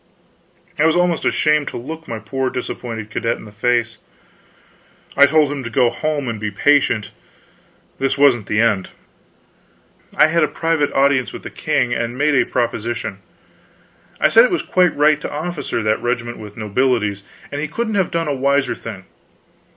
[0.79, 3.99] I was almost ashamed to look my poor disappointed cadet in the face.
[5.15, 7.11] I told him to go home and be patient,
[7.99, 8.89] this wasn't the end.
[10.15, 13.19] I had a private audience with the king, and made a proposition.
[14.19, 17.21] I said it was quite right to officer that regiment with nobilities,
[17.51, 19.05] and he couldn't have done a wiser thing.